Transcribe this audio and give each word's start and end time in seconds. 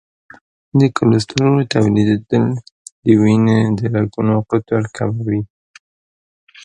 د 0.79 0.81
کلسترول 0.97 1.61
تولیدېدل 1.73 2.45
د 3.05 3.07
وینې 3.21 3.59
د 3.77 3.79
رګونو 3.95 4.35
قطر 4.49 4.81
کموي. 4.97 5.41